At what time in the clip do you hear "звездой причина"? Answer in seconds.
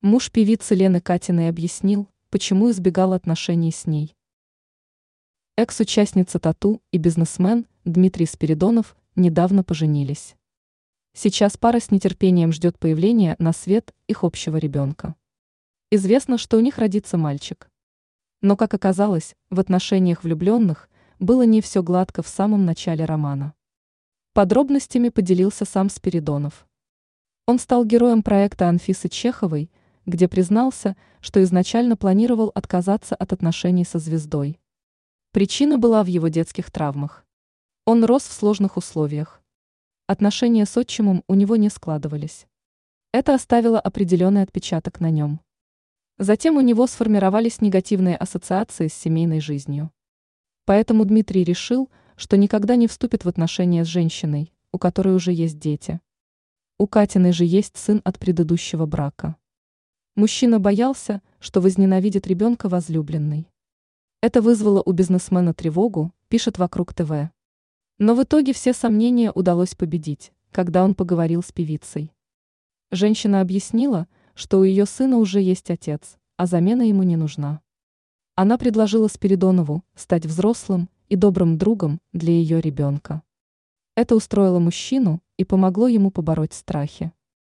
33.98-35.76